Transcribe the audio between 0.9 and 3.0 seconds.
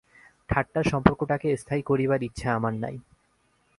সম্পর্কটাকে স্থায়ী করিবার ইচ্ছা আমার নাই।